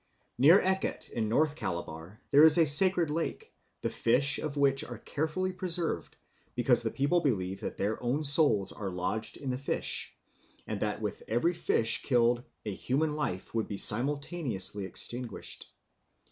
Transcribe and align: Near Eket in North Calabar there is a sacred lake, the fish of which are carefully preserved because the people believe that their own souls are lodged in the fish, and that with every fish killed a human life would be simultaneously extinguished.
Near 0.39 0.59
Eket 0.59 1.11
in 1.11 1.29
North 1.29 1.55
Calabar 1.55 2.19
there 2.31 2.43
is 2.43 2.57
a 2.57 2.65
sacred 2.65 3.11
lake, 3.11 3.53
the 3.81 3.89
fish 3.91 4.39
of 4.39 4.57
which 4.57 4.83
are 4.83 4.97
carefully 4.97 5.51
preserved 5.53 6.15
because 6.55 6.81
the 6.81 6.89
people 6.89 7.21
believe 7.21 7.59
that 7.61 7.77
their 7.77 8.01
own 8.01 8.23
souls 8.23 8.71
are 8.71 8.89
lodged 8.89 9.37
in 9.37 9.51
the 9.51 9.59
fish, 9.59 10.11
and 10.65 10.79
that 10.79 11.03
with 11.03 11.21
every 11.27 11.53
fish 11.53 12.01
killed 12.01 12.43
a 12.65 12.73
human 12.73 13.13
life 13.13 13.53
would 13.53 13.67
be 13.67 13.77
simultaneously 13.77 14.85
extinguished. 14.85 15.71